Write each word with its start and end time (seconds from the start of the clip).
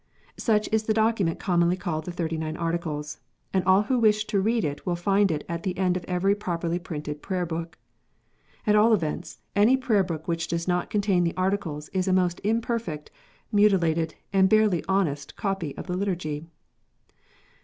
Such 0.39 0.67
is 0.71 0.85
the 0.85 0.95
document 0.95 1.37
commonly 1.37 1.77
called 1.77 2.05
the 2.05 2.11
Thirty 2.11 2.35
nine 2.35 2.57
Articles; 2.57 3.19
and 3.53 3.63
all 3.65 3.83
who 3.83 3.99
wish 3.99 4.25
to 4.25 4.41
read 4.41 4.65
it 4.65 4.83
will 4.83 4.95
find 4.95 5.29
it 5.29 5.43
at 5.47 5.61
the 5.61 5.77
end 5.77 5.95
of 5.95 6.03
every 6.05 6.33
properly 6.33 6.79
printed 6.79 7.21
Prayer 7.21 7.45
book. 7.45 7.77
At 8.65 8.75
all 8.75 8.95
events, 8.95 9.41
any 9.55 9.77
Prayer 9.77 10.03
book 10.03 10.27
which 10.27 10.47
does 10.47 10.67
not 10.67 10.89
contain 10.89 11.23
the 11.23 11.37
Articles 11.37 11.89
is 11.89 12.07
a 12.07 12.13
most 12.13 12.41
imperfect, 12.43 13.11
mutilated, 13.51 14.15
and 14.33 14.49
barely 14.49 14.83
honest 14.89 15.35
copy 15.35 15.77
of 15.77 15.85
the 15.85 15.95
Liturgy. 15.95 16.47